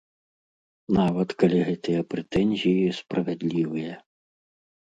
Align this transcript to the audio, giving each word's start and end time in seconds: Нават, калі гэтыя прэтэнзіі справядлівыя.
Нават, 0.97 1.29
калі 1.43 1.59
гэтыя 1.69 2.01
прэтэнзіі 2.13 2.97
справядлівыя. 3.01 3.93